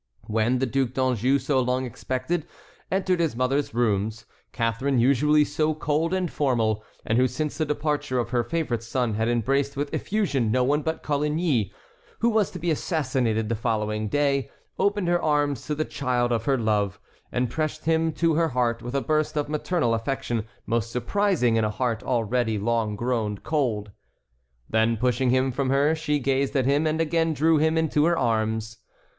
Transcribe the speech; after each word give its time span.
When 0.25 0.57
the 0.57 0.65
Duc 0.65 0.93
d'Anjou, 0.93 1.37
so 1.37 1.59
long 1.59 1.85
expected, 1.85 2.47
entered 2.91 3.19
his 3.19 3.35
mother's 3.35 3.71
rooms, 3.75 4.25
Catharine, 4.51 4.97
usually 4.97 5.45
so 5.45 5.75
cold 5.75 6.11
and 6.11 6.31
formal, 6.31 6.83
and 7.05 7.19
who 7.19 7.27
since 7.27 7.59
the 7.59 7.67
departure 7.67 8.17
of 8.17 8.31
her 8.31 8.43
favorite 8.43 8.81
son 8.81 9.13
had 9.13 9.29
embraced 9.29 9.77
with 9.77 9.93
effusion 9.93 10.49
no 10.51 10.63
one 10.63 10.81
but 10.81 11.03
Coligny, 11.03 11.71
who 12.17 12.29
was 12.31 12.49
to 12.49 12.57
be 12.57 12.71
assassinated 12.71 13.47
the 13.47 13.53
following 13.53 14.07
day, 14.09 14.49
opened 14.79 15.07
her 15.07 15.21
arms 15.21 15.67
to 15.67 15.75
the 15.75 15.85
child 15.85 16.31
of 16.31 16.45
her 16.45 16.57
love, 16.57 16.99
and 17.31 17.51
pressed 17.51 17.85
him 17.85 18.11
to 18.13 18.33
her 18.33 18.47
heart 18.47 18.81
with 18.81 18.95
a 18.95 19.01
burst 19.01 19.37
of 19.37 19.49
maternal 19.49 19.93
affection 19.93 20.47
most 20.65 20.91
surprising 20.91 21.57
in 21.57 21.63
a 21.63 21.69
heart 21.69 22.01
already 22.01 22.57
long 22.57 22.95
grown 22.95 23.37
cold. 23.37 23.91
Then 24.67 24.97
pushing 24.97 25.29
him 25.29 25.51
from 25.51 25.69
her 25.69 25.93
she 25.93 26.17
gazed 26.17 26.55
at 26.55 26.65
him 26.65 26.87
and 26.87 26.99
again 26.99 27.35
drew 27.35 27.59
him 27.59 27.77
into 27.77 28.05
her 28.05 28.17
arms. 28.17 28.77